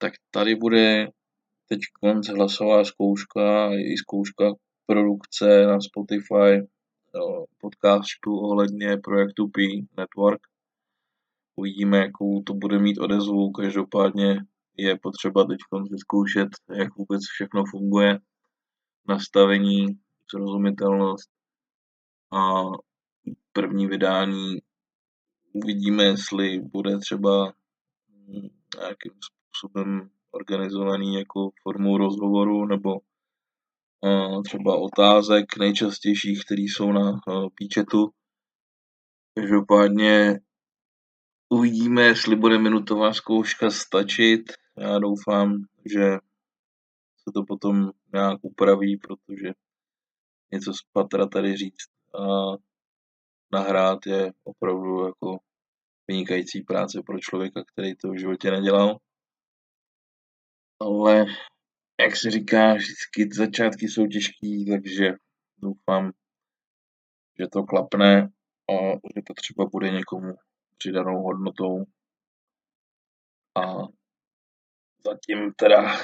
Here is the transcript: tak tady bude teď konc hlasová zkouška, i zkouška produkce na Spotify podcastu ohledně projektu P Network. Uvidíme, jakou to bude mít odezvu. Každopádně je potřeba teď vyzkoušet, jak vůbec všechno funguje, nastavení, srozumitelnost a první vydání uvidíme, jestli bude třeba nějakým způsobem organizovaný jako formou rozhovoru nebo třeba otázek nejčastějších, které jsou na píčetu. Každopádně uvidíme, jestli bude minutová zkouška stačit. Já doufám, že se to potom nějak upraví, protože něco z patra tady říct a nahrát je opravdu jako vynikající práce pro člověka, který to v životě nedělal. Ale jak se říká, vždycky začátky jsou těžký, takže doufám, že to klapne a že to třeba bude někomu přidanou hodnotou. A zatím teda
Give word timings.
tak 0.00 0.12
tady 0.30 0.54
bude 0.54 1.08
teď 1.68 1.80
konc 2.00 2.28
hlasová 2.28 2.84
zkouška, 2.84 3.70
i 3.72 3.96
zkouška 3.96 4.44
produkce 4.86 5.66
na 5.66 5.80
Spotify 5.80 6.68
podcastu 7.60 8.38
ohledně 8.38 8.96
projektu 8.96 9.48
P 9.48 9.62
Network. 9.96 10.40
Uvidíme, 11.56 11.98
jakou 11.98 12.42
to 12.42 12.54
bude 12.54 12.78
mít 12.78 12.98
odezvu. 12.98 13.50
Každopádně 13.50 14.36
je 14.76 14.98
potřeba 15.02 15.44
teď 15.44 15.58
vyzkoušet, 15.90 16.48
jak 16.74 16.96
vůbec 16.96 17.20
všechno 17.32 17.64
funguje, 17.70 18.18
nastavení, 19.08 19.86
srozumitelnost 20.30 21.30
a 22.32 22.62
první 23.52 23.86
vydání 23.86 24.58
uvidíme, 25.52 26.04
jestli 26.04 26.60
bude 26.60 26.98
třeba 26.98 27.52
nějakým 28.78 29.12
způsobem 29.50 30.10
organizovaný 30.30 31.14
jako 31.14 31.50
formou 31.62 31.96
rozhovoru 31.96 32.66
nebo 32.66 33.00
třeba 34.44 34.76
otázek 34.76 35.56
nejčastějších, 35.58 36.44
které 36.44 36.62
jsou 36.62 36.92
na 36.92 37.20
píčetu. 37.54 38.10
Každopádně 39.34 40.40
uvidíme, 41.48 42.02
jestli 42.02 42.36
bude 42.36 42.58
minutová 42.58 43.12
zkouška 43.12 43.70
stačit. 43.70 44.52
Já 44.78 44.98
doufám, 44.98 45.54
že 45.92 46.18
se 47.16 47.30
to 47.34 47.42
potom 47.48 47.90
nějak 48.12 48.38
upraví, 48.42 48.96
protože 48.96 49.52
něco 50.52 50.72
z 50.72 50.82
patra 50.92 51.26
tady 51.26 51.56
říct 51.56 51.90
a 52.18 52.24
nahrát 53.52 54.06
je 54.06 54.32
opravdu 54.44 55.06
jako 55.06 55.38
vynikající 56.08 56.62
práce 56.62 57.02
pro 57.06 57.18
člověka, 57.18 57.64
který 57.72 57.96
to 57.96 58.10
v 58.10 58.18
životě 58.18 58.50
nedělal. 58.50 58.98
Ale 60.80 61.26
jak 62.00 62.16
se 62.16 62.30
říká, 62.30 62.74
vždycky 62.74 63.28
začátky 63.34 63.88
jsou 63.88 64.06
těžký, 64.06 64.70
takže 64.70 65.12
doufám, 65.58 66.12
že 67.38 67.46
to 67.46 67.62
klapne 67.62 68.22
a 68.70 68.74
že 69.16 69.22
to 69.26 69.34
třeba 69.34 69.64
bude 69.66 69.90
někomu 69.90 70.34
přidanou 70.78 71.22
hodnotou. 71.22 71.84
A 73.56 73.76
zatím 75.06 75.52
teda 75.52 75.98